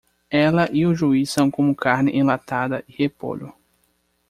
[0.31, 3.53] Ela e o juiz são como carne enlatada e repolho.